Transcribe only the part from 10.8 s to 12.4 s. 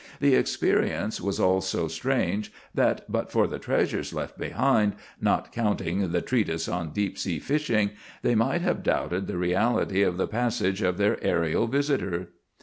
of their aërial visitor.